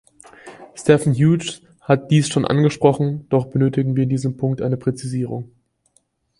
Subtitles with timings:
[0.73, 5.51] Stephen Hughes hat dies schon angesprochen, doch benötigen wir in diesem Punkt eine Präzisierung.